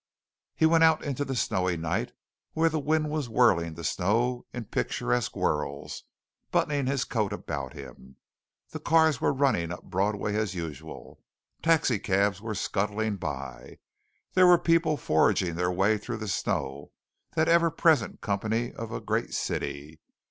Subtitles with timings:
[0.55, 2.11] He went out into the snowy night
[2.53, 6.05] where the wind was whirling the snow in picturesque whirls,
[6.49, 8.15] buttoning his coat about him.
[8.71, 11.21] The cars were running up Broadway as usual.
[11.61, 13.77] Taxicabs were scuttling by.
[14.33, 16.93] There were people forging their way through the snow,
[17.35, 19.99] that ever present company of a great city.